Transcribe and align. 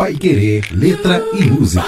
Pai 0.00 0.14
Querer, 0.14 0.64
letra 0.72 1.22
e 1.34 1.44
música. 1.44 1.84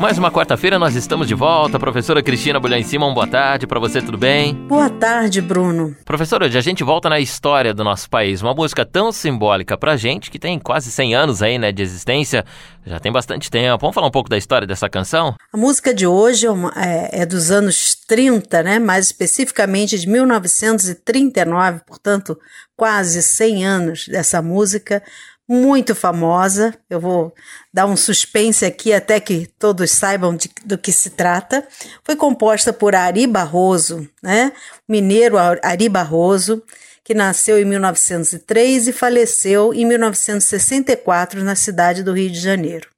Mais 0.00 0.18
uma 0.18 0.32
quarta-feira 0.32 0.80
nós 0.80 0.96
estamos 0.96 1.28
de 1.28 1.34
volta. 1.34 1.78
Professora 1.78 2.20
Cristina 2.24 2.58
Bulhão 2.58 2.76
em 2.76 2.82
cima, 2.82 3.08
boa 3.14 3.28
tarde 3.28 3.68
para 3.68 3.78
você, 3.78 4.02
tudo 4.02 4.18
bem? 4.18 4.52
Boa 4.66 4.90
tarde, 4.90 5.40
Bruno. 5.40 5.96
Professora, 6.04 6.46
hoje 6.46 6.58
a 6.58 6.60
gente 6.60 6.82
volta 6.82 7.08
na 7.08 7.20
história 7.20 7.72
do 7.72 7.84
nosso 7.84 8.10
país. 8.10 8.42
Uma 8.42 8.52
música 8.52 8.84
tão 8.84 9.12
simbólica 9.12 9.78
pra 9.78 9.96
gente, 9.96 10.28
que 10.28 10.36
tem 10.36 10.58
quase 10.58 10.90
100 10.90 11.14
anos 11.14 11.40
aí, 11.40 11.56
né, 11.56 11.70
de 11.70 11.82
existência. 11.82 12.44
Já 12.84 12.98
tem 12.98 13.12
bastante 13.12 13.48
tempo. 13.48 13.78
Vamos 13.80 13.94
falar 13.94 14.08
um 14.08 14.10
pouco 14.10 14.28
da 14.28 14.36
história 14.36 14.66
dessa 14.66 14.88
canção? 14.88 15.36
A 15.52 15.56
música 15.56 15.94
de 15.94 16.04
hoje 16.04 16.48
é, 16.74 17.22
é 17.22 17.24
dos 17.24 17.52
anos 17.52 17.94
30, 18.08 18.60
né, 18.64 18.78
mais 18.80 19.06
especificamente 19.06 19.96
de 19.96 20.08
1939, 20.08 21.82
portanto, 21.86 22.36
quase 22.76 23.22
100 23.22 23.64
anos 23.64 24.08
dessa 24.08 24.42
música 24.42 25.00
muito 25.48 25.94
famosa. 25.94 26.74
Eu 26.88 26.98
vou 26.98 27.34
dar 27.72 27.86
um 27.86 27.96
suspense 27.96 28.64
aqui 28.64 28.92
até 28.92 29.20
que 29.20 29.46
todos 29.58 29.90
saibam 29.90 30.36
de, 30.36 30.50
do 30.64 30.78
que 30.78 30.90
se 30.92 31.10
trata. 31.10 31.66
Foi 32.02 32.16
composta 32.16 32.72
por 32.72 32.94
Ari 32.94 33.26
Barroso, 33.26 34.08
né? 34.22 34.52
mineiro 34.88 35.36
Ari 35.62 35.88
Barroso, 35.88 36.62
que 37.02 37.14
nasceu 37.14 37.58
em 37.60 37.64
1903 37.64 38.88
e 38.88 38.92
faleceu 38.92 39.74
em 39.74 39.84
1964 39.84 41.44
na 41.44 41.54
cidade 41.54 42.02
do 42.02 42.12
Rio 42.12 42.30
de 42.30 42.40
Janeiro. 42.40 42.88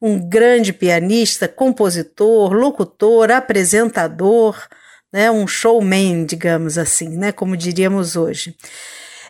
Um 0.00 0.20
grande 0.20 0.72
pianista, 0.72 1.48
compositor, 1.48 2.52
locutor, 2.52 3.32
apresentador, 3.32 4.56
né? 5.12 5.30
um 5.30 5.46
showman, 5.46 6.24
digamos 6.24 6.78
assim, 6.78 7.16
né? 7.16 7.32
como 7.32 7.56
diríamos 7.56 8.14
hoje. 8.14 8.54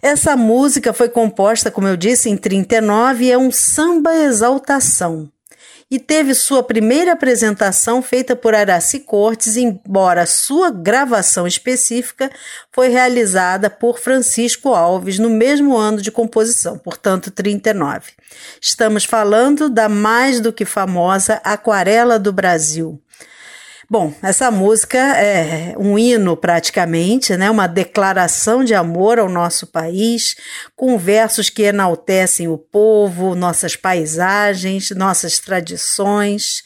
Essa 0.03 0.37
música 0.37 0.93
foi 0.93 1.09
composta, 1.09 1.71
como 1.71 1.89
eu 1.89 1.97
disse, 1.97 2.29
em 2.31 2.37
39 2.37 3.25
e 3.25 3.33
é 3.33 3.39
um 3.39 3.51
samba 3.51 4.15
exaltação. 4.17 5.31
E 5.91 5.99
teve 5.99 6.35
sua 6.35 6.63
primeira 6.63 7.13
apresentação 7.13 8.03
feita 8.03 8.37
por 8.37 8.55
Araci 8.55 9.01
Cortes, 9.01 9.57
embora 9.57 10.27
sua 10.27 10.71
gravação 10.71 11.47
específica 11.47 12.31
foi 12.71 12.89
realizada 12.89 13.71
por 13.71 13.99
Francisco 13.99 14.75
Alves 14.75 15.19
no 15.19 15.31
mesmo 15.31 15.75
ano 15.75 16.03
de 16.03 16.11
composição, 16.11 16.77
portanto 16.77 17.31
39. 17.31 18.13
Estamos 18.61 19.07
falando 19.07 19.71
da 19.71 19.89
mais 19.89 20.41
do 20.41 20.53
que 20.53 20.67
famosa 20.67 21.41
Aquarela 21.43 22.19
do 22.19 22.35
Brasil. 22.35 23.01
Bom, 23.91 24.13
essa 24.23 24.51
música 24.51 24.99
é 24.99 25.75
um 25.79 25.99
hino 25.99 26.37
praticamente, 26.37 27.35
né? 27.39 27.51
Uma 27.51 27.67
declaração 27.67 28.63
de 28.63 28.75
amor 28.75 29.19
ao 29.19 29.31
nosso 29.31 29.67
país, 29.67 30.37
com 30.77 30.99
versos 30.99 31.49
que 31.49 31.63
enaltecem 31.63 32.49
o 32.49 32.59
povo, 32.59 33.35
nossas 33.35 33.77
paisagens, 33.77 34.91
nossas 34.91 35.39
tradições. 35.39 36.63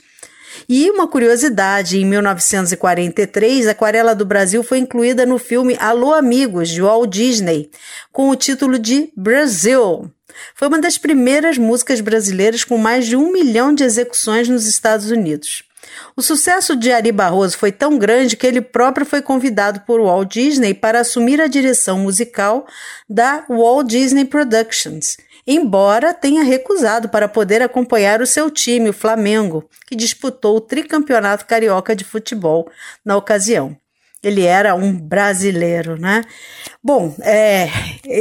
E 0.69 0.91
uma 0.91 1.07
curiosidade, 1.07 1.97
em 1.97 2.05
1943, 2.05 3.69
Aquarela 3.69 4.17
do 4.17 4.27
Brasil 4.27 4.65
foi 4.65 4.79
incluída 4.79 5.25
no 5.25 5.39
filme 5.39 5.77
Alô 5.79 6.13
Amigos, 6.13 6.71
de 6.71 6.83
Walt 6.83 7.09
Disney, 7.09 7.71
com 8.11 8.31
o 8.31 8.37
título 8.37 8.81
de 8.81 9.13
Brasil. 9.17 10.11
Foi 10.57 10.67
uma 10.67 10.81
das 10.81 10.99
primeiras 10.99 11.57
músicas 11.57 12.01
brasileiras 12.01 12.65
com 12.65 12.77
mais 12.77 13.07
de 13.07 13.15
um 13.15 13.31
milhão 13.31 13.73
de 13.73 13.85
execuções 13.85 14.49
nos 14.49 14.67
Estados 14.67 15.09
Unidos. 15.09 15.63
O 16.17 16.23
sucesso 16.23 16.77
de 16.77 16.93
Ari 16.93 17.13
Barroso 17.13 17.59
foi 17.59 17.73
tão 17.73 17.99
grande 17.99 18.37
que 18.37 18.47
ele 18.47 18.61
próprio 18.61 19.07
foi 19.07 19.23
convidado 19.23 19.81
por 19.81 20.01
Walt 20.01 20.33
Disney 20.33 20.75
para 20.75 21.01
assumir 21.01 21.41
a 21.41 21.47
direção 21.47 21.99
musical 21.99 22.67
da 23.09 23.45
Walt 23.49 23.89
Disney 23.89 24.25
Productions, 24.25 25.17
embora 25.47 26.15
tenha 26.15 26.43
recusado 26.43 27.09
para 27.09 27.29
poder 27.29 27.63
acompanhar 27.63 28.21
o 28.23 28.27
seu 28.27 28.51
time, 28.51 28.91
o 28.91 28.95
Flamengo, 28.95 29.69
que 29.87 29.97
disputou 29.97 30.57
o 30.57 30.61
tricampeonato 30.61 31.47
carioca 31.47 31.97
de 31.97 32.05
futebol 32.05 32.71
na 33.05 33.17
ocasião 33.17 33.77
ele 34.23 34.45
era 34.45 34.75
um 34.75 34.93
brasileiro, 34.93 36.01
né? 36.01 36.23
Bom, 36.83 37.15
é, 37.23 37.69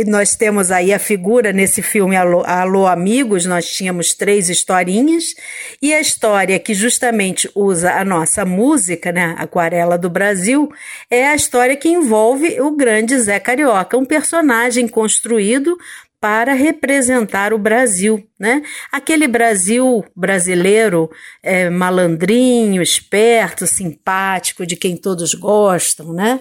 nós 0.07 0.35
temos 0.35 0.71
aí 0.71 0.93
a 0.93 0.99
figura 0.99 1.51
nesse 1.51 1.81
filme 1.81 2.15
Alô, 2.15 2.43
Alô, 2.45 2.87
Amigos, 2.87 3.45
nós 3.45 3.67
tínhamos 3.67 4.13
três 4.13 4.49
historinhas, 4.49 5.35
e 5.81 5.93
a 5.93 5.99
história 5.99 6.59
que 6.59 6.73
justamente 6.73 7.49
usa 7.55 7.93
a 7.93 8.05
nossa 8.05 8.45
música, 8.45 9.11
né, 9.11 9.35
Aquarela 9.37 9.97
do 9.97 10.09
Brasil, 10.09 10.71
é 11.09 11.27
a 11.27 11.35
história 11.35 11.75
que 11.75 11.89
envolve 11.89 12.59
o 12.61 12.71
grande 12.71 13.17
Zé 13.19 13.39
Carioca, 13.39 13.97
um 13.97 14.05
personagem 14.05 14.87
construído 14.87 15.77
para 16.21 16.53
representar 16.53 17.51
o 17.51 17.57
Brasil, 17.57 18.23
né? 18.39 18.61
Aquele 18.91 19.27
Brasil 19.27 20.05
brasileiro 20.15 21.09
é, 21.41 21.67
malandrinho, 21.67 22.83
esperto, 22.83 23.65
simpático, 23.65 24.63
de 24.63 24.75
quem 24.75 24.95
todos 24.95 25.33
gostam, 25.33 26.13
né? 26.13 26.39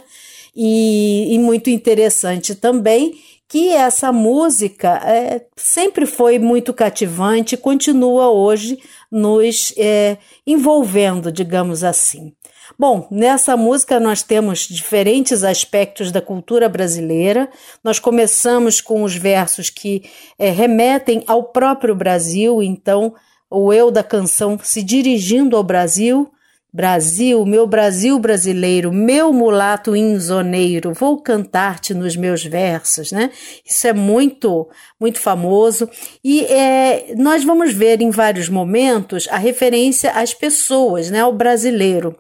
E, 0.54 1.34
e 1.34 1.38
muito 1.38 1.70
interessante 1.70 2.54
também 2.54 3.18
que 3.48 3.70
essa 3.70 4.12
música 4.12 5.00
é, 5.04 5.44
sempre 5.56 6.04
foi 6.06 6.38
muito 6.38 6.74
cativante 6.74 7.54
e 7.54 7.58
continua 7.58 8.30
hoje 8.30 8.78
nos 9.10 9.72
é, 9.76 10.18
envolvendo, 10.47 11.32
digamos 11.32 11.82
assim. 11.82 12.32
Bom, 12.78 13.06
nessa 13.10 13.56
música 13.56 14.00
nós 14.00 14.22
temos 14.22 14.60
diferentes 14.60 15.44
aspectos 15.44 16.10
da 16.10 16.20
cultura 16.20 16.69
brasileira. 16.69 17.48
Nós 17.82 17.98
começamos 17.98 18.81
com 18.81 19.03
os 19.03 19.14
versos 19.14 19.70
que 19.70 20.08
é, 20.38 20.50
remetem 20.50 21.22
ao 21.26 21.44
próprio 21.44 21.94
Brasil, 21.94 22.62
então 22.62 23.14
o 23.50 23.72
eu 23.72 23.91
da 23.91 24.03
canção 24.03 24.59
se 24.62 24.82
dirigindo 24.82 25.56
ao 25.56 25.64
Brasil 25.64 26.30
Brasil, 26.72 27.44
meu 27.44 27.66
Brasil 27.66 28.16
brasileiro, 28.19 28.92
meu 28.92 29.32
mulato 29.32 29.97
inzoneiro, 29.97 30.94
vou 30.94 31.20
cantar-te 31.20 31.92
nos 31.92 32.14
meus 32.14 32.44
versos, 32.44 33.10
né? 33.10 33.31
Isso 33.64 33.88
é 33.88 33.92
muito, 33.92 34.69
muito 34.98 35.19
famoso 35.19 35.91
e 36.22 36.44
é, 36.44 37.12
nós 37.16 37.42
vamos 37.42 37.72
ver 37.72 38.00
em 38.00 38.10
vários 38.10 38.48
momentos 38.48 39.26
a 39.32 39.36
referência 39.36 40.12
às 40.12 40.32
pessoas, 40.32 41.10
né? 41.10 41.20
Ao 41.20 41.32
brasileiro. 41.32 42.16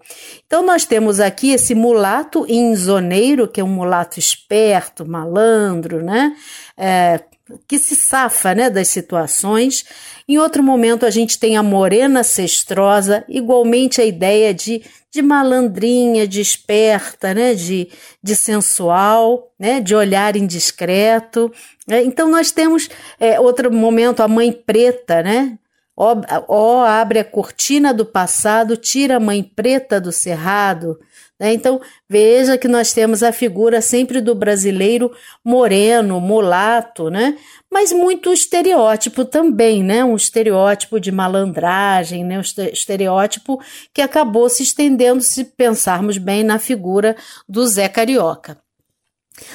Então 0.46 0.66
nós 0.66 0.84
temos 0.84 1.20
aqui 1.20 1.52
esse 1.52 1.72
mulato 1.74 2.44
inzoneiro, 2.48 3.46
que 3.46 3.60
é 3.60 3.64
um 3.64 3.68
mulato 3.68 4.18
esperto, 4.18 5.06
malandro, 5.06 6.02
né? 6.02 6.34
É, 6.76 7.20
que 7.66 7.78
se 7.78 7.96
safa 7.96 8.54
né, 8.54 8.70
das 8.70 8.88
situações. 8.88 9.84
Em 10.28 10.38
outro 10.38 10.62
momento, 10.62 11.04
a 11.06 11.10
gente 11.10 11.38
tem 11.38 11.56
a 11.56 11.62
morena 11.62 12.22
cestrosa, 12.22 13.24
igualmente 13.28 14.00
a 14.00 14.04
ideia 14.04 14.54
de, 14.54 14.82
de 15.10 15.22
malandrinha, 15.22 16.26
de 16.26 16.40
esperta, 16.40 17.34
né, 17.34 17.54
de, 17.54 17.88
de 18.22 18.36
sensual, 18.36 19.52
né, 19.58 19.80
de 19.80 19.94
olhar 19.94 20.36
indiscreto. 20.36 21.52
Né? 21.86 22.02
Então, 22.04 22.30
nós 22.30 22.50
temos 22.50 22.88
é, 23.18 23.40
outro 23.40 23.72
momento, 23.72 24.22
a 24.22 24.28
mãe 24.28 24.52
preta, 24.52 25.22
né? 25.22 25.58
Ó, 25.96 26.16
ó, 26.48 26.84
abre 26.84 27.18
a 27.18 27.24
cortina 27.24 27.92
do 27.92 28.06
passado, 28.06 28.74
tira 28.74 29.16
a 29.16 29.20
mãe 29.20 29.42
preta 29.42 30.00
do 30.00 30.10
cerrado. 30.10 30.98
Né? 31.40 31.54
Então, 31.54 31.80
veja 32.06 32.58
que 32.58 32.68
nós 32.68 32.92
temos 32.92 33.22
a 33.22 33.32
figura 33.32 33.80
sempre 33.80 34.20
do 34.20 34.34
brasileiro 34.34 35.10
moreno, 35.42 36.20
mulato, 36.20 37.08
né? 37.08 37.38
mas 37.72 37.92
muito 37.92 38.30
estereótipo 38.30 39.24
também, 39.24 39.82
né? 39.82 40.04
um 40.04 40.14
estereótipo 40.14 41.00
de 41.00 41.10
malandragem, 41.10 42.22
né? 42.22 42.36
um 42.36 42.42
estereótipo 42.42 43.58
que 43.94 44.02
acabou 44.02 44.50
se 44.50 44.62
estendendo, 44.62 45.22
se 45.22 45.44
pensarmos 45.44 46.18
bem, 46.18 46.44
na 46.44 46.58
figura 46.58 47.16
do 47.48 47.66
Zé 47.66 47.88
Carioca. 47.88 48.58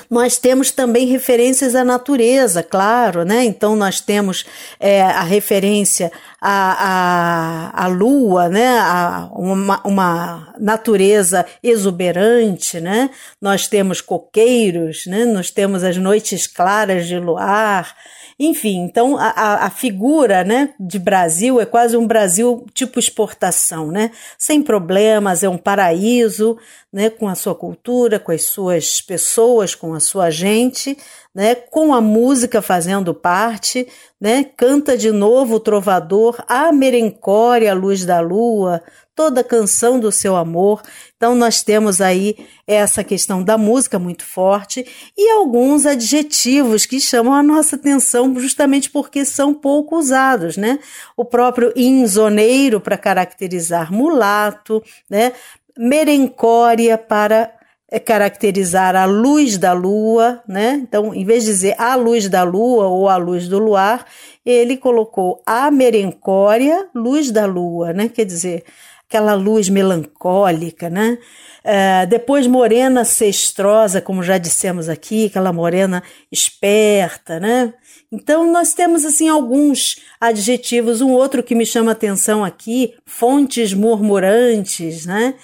Nós 0.10 0.38
temos 0.38 0.72
também 0.72 1.06
referências 1.06 1.76
à 1.76 1.84
natureza, 1.84 2.64
claro, 2.64 3.24
né? 3.24 3.44
Então 3.44 3.76
nós 3.76 4.02
temos 4.02 4.44
é, 4.80 5.02
a 5.02 5.22
referência 5.22 6.12
à, 6.48 7.72
à, 7.74 7.86
à 7.86 7.88
lua, 7.88 8.48
né? 8.50 8.78
A 8.80 9.30
uma, 9.34 9.82
uma 9.84 10.54
natureza 10.60 11.44
exuberante, 11.64 12.80
né? 12.80 13.10
Nós 13.42 13.68
temos 13.68 14.00
coqueiros, 14.00 15.08
né? 15.08 15.26
Nós 15.26 15.50
temos 15.50 15.84
as 15.84 15.98
noites 15.98 16.46
claras 16.46 17.08
de 17.08 17.18
luar, 17.18 17.96
enfim, 18.38 18.80
então 18.80 19.18
a, 19.18 19.66
a 19.66 19.70
figura 19.70 20.44
né, 20.44 20.74
de 20.78 21.00
Brasil 21.00 21.62
é 21.62 21.66
quase 21.66 21.96
um 21.96 22.06
Brasil 22.06 22.66
tipo 22.74 23.00
exportação, 23.00 23.90
né? 23.90 24.12
Sem 24.38 24.62
problemas, 24.62 25.42
é 25.42 25.48
um 25.48 25.58
paraíso, 25.58 26.58
né, 26.92 27.10
com 27.10 27.30
a 27.30 27.36
sua 27.36 27.56
cultura, 27.56 28.20
com 28.20 28.34
as 28.34 28.44
suas 28.44 29.00
pessoas, 29.00 29.74
com 29.74 29.94
a 29.94 30.02
sua 30.02 30.30
gente, 30.30 30.98
né, 31.36 31.54
com 31.54 31.94
a 31.94 32.00
música 32.00 32.62
fazendo 32.62 33.14
parte, 33.14 33.86
né, 34.22 34.46
canta 34.56 34.98
de 34.98 35.12
novo 35.12 35.56
o 35.56 35.60
trovador, 35.60 36.42
a 36.48 36.72
merencória, 36.72 37.72
a 37.72 37.76
luz 37.76 38.06
da 38.06 38.22
lua, 38.22 38.82
toda 39.14 39.42
a 39.42 39.44
canção 39.44 40.00
do 40.00 40.14
seu 40.14 40.38
amor. 40.38 40.82
Então 41.18 41.36
nós 41.36 41.62
temos 41.62 42.00
aí 42.00 42.38
essa 42.66 43.04
questão 43.04 43.44
da 43.44 43.58
música 43.58 44.00
muito 44.00 44.26
forte 44.26 44.86
e 45.18 45.30
alguns 45.32 45.86
adjetivos 45.86 46.86
que 46.86 47.02
chamam 47.02 47.34
a 47.34 47.44
nossa 47.44 47.76
atenção 47.76 48.38
justamente 48.40 48.90
porque 48.90 49.26
são 49.26 49.54
pouco 49.54 49.98
usados, 49.98 50.56
né? 50.56 50.80
O 51.18 51.26
próprio 51.26 51.74
inzoneiro 51.76 52.80
para 52.80 52.98
caracterizar 52.98 53.92
mulato, 53.92 54.82
né? 55.10 55.34
Merencória 55.78 56.98
para 56.98 57.52
é 57.96 58.00
caracterizar 58.00 58.94
a 58.94 59.06
luz 59.06 59.58
da 59.58 59.72
lua, 59.72 60.44
né? 60.46 60.82
Então, 60.84 61.14
em 61.14 61.24
vez 61.24 61.46
de 61.46 61.52
dizer 61.52 61.76
a 61.78 61.96
luz 61.96 62.28
da 62.28 62.44
lua 62.44 62.88
ou 62.88 63.08
a 63.08 63.16
luz 63.16 63.48
do 63.48 63.58
luar, 63.58 64.06
ele 64.46 64.76
colocou 64.76 65.42
a 65.46 65.72
merencória, 65.72 66.90
luz 66.94 67.32
da 67.32 67.46
lua, 67.46 67.94
né? 67.94 68.10
Quer 68.10 68.26
dizer, 68.26 68.66
aquela 69.08 69.34
luz 69.34 69.70
melancólica, 69.70 70.90
né? 70.90 71.18
Uh, 71.64 72.06
depois 72.08 72.46
morena 72.48 73.06
cestrosa, 73.06 74.02
como 74.02 74.22
já 74.22 74.38
dissemos 74.38 74.90
aqui, 74.90 75.28
aquela 75.28 75.54
morena 75.54 76.04
esperta, 76.30 77.40
né? 77.40 77.74
Então 78.12 78.52
nós 78.52 78.74
temos 78.74 79.06
assim 79.06 79.30
alguns 79.30 80.02
adjetivos, 80.20 81.00
um 81.00 81.12
outro 81.12 81.42
que 81.42 81.56
me 81.56 81.66
chama 81.66 81.94
atenção 81.94 82.44
aqui, 82.44 82.94
fontes 83.06 83.74
murmurantes, 83.74 85.06
né? 85.06 85.36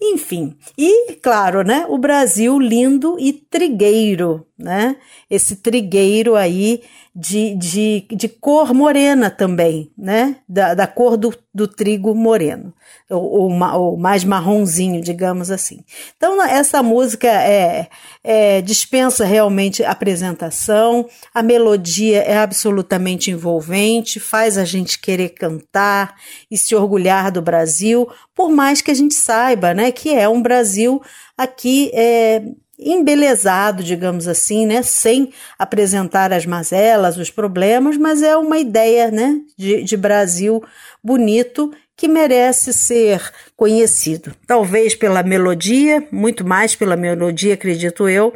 Enfim, 0.00 0.54
e 0.76 1.14
claro, 1.22 1.62
né, 1.62 1.86
o 1.88 1.96
Brasil 1.96 2.58
lindo 2.58 3.16
e 3.18 3.32
trigueiro, 3.32 4.46
né? 4.58 4.96
Esse 5.28 5.56
trigueiro 5.56 6.34
aí 6.34 6.82
de, 7.14 7.54
de, 7.54 8.06
de 8.10 8.28
cor 8.28 8.72
morena 8.74 9.30
também, 9.30 9.90
né? 9.96 10.36
Da, 10.48 10.74
da 10.74 10.86
cor 10.86 11.16
do, 11.16 11.34
do 11.54 11.66
trigo 11.68 12.14
moreno, 12.14 12.74
ou, 13.10 13.50
ou, 13.50 13.62
ou, 13.74 13.96
mais 13.96 14.24
marronzinho, 14.24 15.00
digamos 15.00 15.50
assim. 15.50 15.80
Então, 16.16 16.42
essa 16.42 16.82
música 16.82 17.26
é, 17.26 17.88
é, 18.22 18.60
dispensa 18.60 19.24
realmente 19.24 19.84
apresentação, 19.84 21.08
a 21.34 21.42
melodia 21.42 22.22
é 22.22 22.38
absolutamente 22.38 23.30
envolvente, 23.30 24.20
faz 24.20 24.58
a 24.58 24.64
gente 24.64 24.98
querer 24.98 25.30
cantar 25.30 26.14
e 26.50 26.56
se 26.58 26.74
orgulhar 26.74 27.30
do 27.30 27.40
Brasil, 27.40 28.08
por 28.34 28.50
mais 28.50 28.82
que 28.82 28.90
a 28.90 28.94
gente 28.94 29.14
saiba, 29.14 29.72
né, 29.72 29.90
que 29.90 30.14
é 30.14 30.28
um 30.28 30.42
Brasil 30.42 31.00
aqui 31.36 31.90
é, 31.94 32.42
embelezado, 32.78 33.82
digamos 33.82 34.28
assim, 34.28 34.66
né, 34.66 34.82
sem 34.82 35.32
apresentar 35.58 36.32
as 36.32 36.44
mazelas, 36.44 37.16
os 37.16 37.30
problemas, 37.30 37.96
mas 37.96 38.22
é 38.22 38.36
uma 38.36 38.58
ideia, 38.58 39.10
né, 39.10 39.40
de, 39.56 39.82
de 39.82 39.96
Brasil 39.96 40.62
bonito 41.02 41.72
que 41.96 42.06
merece 42.06 42.72
ser 42.72 43.32
conhecido. 43.56 44.34
Talvez 44.46 44.94
pela 44.94 45.22
melodia, 45.22 46.06
muito 46.12 46.46
mais 46.46 46.76
pela 46.76 46.96
melodia, 46.96 47.54
acredito 47.54 48.08
eu. 48.08 48.34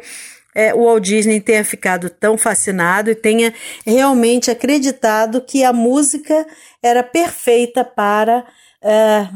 É, 0.53 0.73
o 0.73 0.83
Walt 0.85 1.03
Disney 1.03 1.39
tenha 1.39 1.63
ficado 1.63 2.09
tão 2.09 2.37
fascinado 2.37 3.09
e 3.09 3.15
tenha 3.15 3.53
realmente 3.85 4.51
acreditado 4.51 5.41
que 5.41 5.63
a 5.63 5.71
música 5.71 6.45
era 6.83 7.03
perfeita 7.03 7.85
para 7.85 8.45
é, 8.81 9.27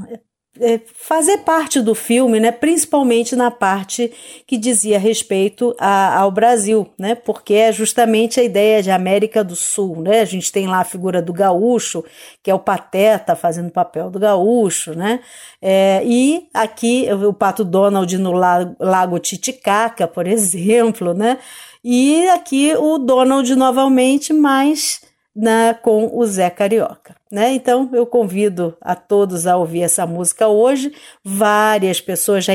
fazer 0.93 1.39
parte 1.39 1.81
do 1.81 1.93
filme, 1.93 2.39
né, 2.39 2.51
principalmente 2.51 3.35
na 3.35 3.51
parte 3.51 4.11
que 4.47 4.57
dizia 4.57 4.97
respeito 4.97 5.75
a, 5.79 6.19
ao 6.19 6.31
Brasil, 6.31 6.87
né, 6.97 7.13
porque 7.13 7.53
é 7.53 7.71
justamente 7.71 8.39
a 8.39 8.43
ideia 8.43 8.81
de 8.81 8.89
América 8.89 9.43
do 9.43 9.55
Sul, 9.55 10.01
né, 10.01 10.21
a 10.21 10.25
gente 10.25 10.51
tem 10.51 10.67
lá 10.67 10.79
a 10.79 10.85
figura 10.85 11.21
do 11.21 11.33
gaúcho, 11.33 12.03
que 12.41 12.49
é 12.49 12.55
o 12.55 12.59
pateta 12.59 13.35
fazendo 13.35 13.69
papel 13.69 14.09
do 14.09 14.19
gaúcho, 14.19 14.93
né, 14.93 15.19
é, 15.61 16.01
e 16.05 16.47
aqui 16.53 17.07
o 17.11 17.33
Pato 17.33 17.65
Donald 17.65 18.17
no 18.17 18.31
Lago, 18.31 19.19
Titicaca, 19.19 20.07
por 20.07 20.25
exemplo, 20.27 21.13
né, 21.13 21.37
e 21.83 22.27
aqui 22.29 22.73
o 22.77 22.97
Donald 22.97 23.53
novamente, 23.55 24.33
mais 24.33 25.01
na, 25.35 25.73
com 25.73 26.17
o 26.17 26.25
Zé 26.25 26.49
Carioca. 26.49 27.15
Né? 27.29 27.53
Então 27.53 27.89
eu 27.93 28.05
convido 28.05 28.77
a 28.79 28.95
todos 28.95 29.45
a 29.45 29.57
ouvir 29.57 29.81
essa 29.81 30.05
música 30.05 30.47
hoje. 30.47 30.93
Várias 31.23 31.99
pessoas 31.99 32.45
já 32.45 32.53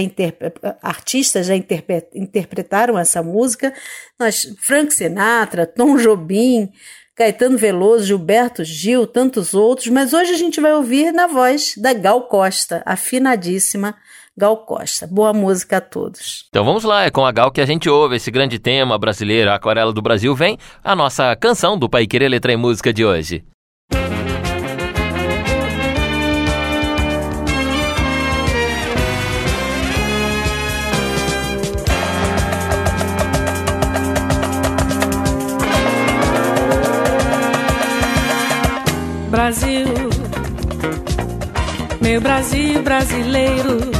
artistas 0.80 1.46
já 1.46 1.54
interpretaram 1.54 2.98
essa 2.98 3.22
música. 3.22 3.74
Nós, 4.18 4.54
Frank 4.60 4.94
Sinatra, 4.94 5.66
Tom 5.66 5.96
Jobim, 5.98 6.70
Caetano 7.14 7.58
Veloso, 7.58 8.06
Gilberto 8.06 8.64
Gil, 8.64 9.06
tantos 9.06 9.52
outros, 9.52 9.88
mas 9.88 10.14
hoje 10.14 10.32
a 10.32 10.38
gente 10.38 10.58
vai 10.58 10.72
ouvir 10.72 11.12
na 11.12 11.26
voz 11.26 11.74
da 11.76 11.92
Gal 11.92 12.28
Costa, 12.28 12.82
afinadíssima 12.86 13.94
Gal 14.40 14.56
Costa. 14.56 15.06
Boa 15.06 15.34
música 15.34 15.76
a 15.76 15.80
todos. 15.82 16.46
Então 16.48 16.64
vamos 16.64 16.82
lá, 16.82 17.04
é 17.04 17.10
com 17.10 17.26
a 17.26 17.30
Gal 17.30 17.52
que 17.52 17.60
a 17.60 17.66
gente 17.66 17.90
ouve 17.90 18.16
esse 18.16 18.30
grande 18.30 18.58
tema 18.58 18.98
brasileiro, 18.98 19.50
a 19.50 19.56
Aquarela 19.56 19.92
do 19.92 20.00
Brasil, 20.00 20.34
vem 20.34 20.56
a 20.82 20.96
nossa 20.96 21.36
canção 21.36 21.78
do 21.78 21.90
Pai 21.90 22.06
Querer 22.06 22.30
Letra 22.30 22.50
e 22.50 22.56
Música 22.56 22.90
de 22.90 23.04
hoje. 23.04 23.44
Brasil, 39.30 39.86
meu 42.00 42.20
Brasil 42.22 42.82
brasileiro 42.82 43.99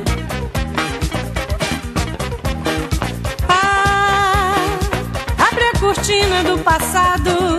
cortina 6.11 6.43
do 6.43 6.57
passado. 6.59 7.50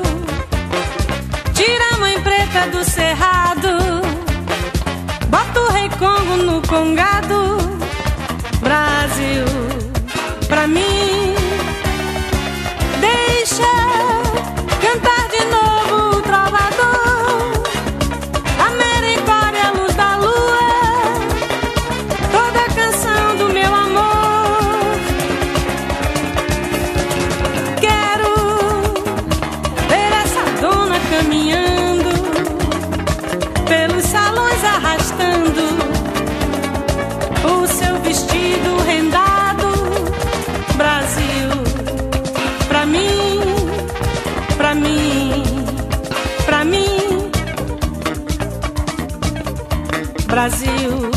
Brasil, 50.42 51.08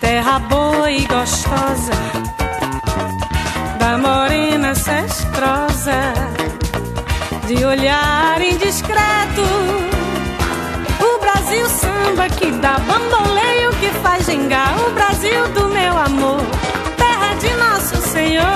terra 0.00 0.38
boa 0.38 0.90
e 0.90 1.04
gostosa 1.04 1.92
da 3.78 3.98
morena 3.98 4.74
cestrosa, 4.74 6.14
de 7.46 7.62
olhar 7.62 8.40
indiscreto. 8.40 9.42
O 10.98 11.20
Brasil 11.20 11.68
samba 11.68 12.30
que 12.30 12.50
dá 12.50 12.78
bamboleio, 12.78 13.70
que 13.78 13.90
faz 14.02 14.24
gingar. 14.24 14.74
O 14.80 14.92
Brasil 14.92 15.46
do 15.48 15.68
meu 15.68 15.98
amor, 15.98 16.40
terra 16.96 17.34
de 17.34 17.50
nosso 17.56 17.96
Senhor. 18.08 18.46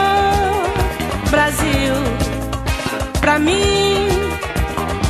Brasil, 1.31 1.93
pra 3.21 3.39
mim, 3.39 4.09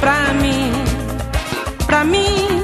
pra 0.01 0.33
mim, 0.35 0.73
pra 1.87 2.03
mim. 2.03 2.58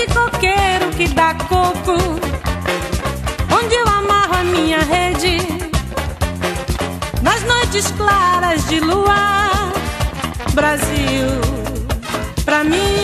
Esse 0.00 0.06
coqueiro 0.14 0.90
que 0.96 1.08
dá 1.08 1.34
coco, 1.34 1.96
onde 3.52 3.74
eu 3.74 3.86
amarro 3.86 4.34
a 4.34 4.44
minha 4.44 4.78
rede, 4.78 5.38
nas 7.22 7.42
noites 7.42 7.90
claras 7.92 8.66
de 8.68 8.80
luar, 8.80 9.72
Brasil, 10.54 11.28
pra 12.44 12.64
mim. 12.64 12.99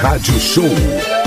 Rádio 0.00 0.38
Show. 0.38 1.17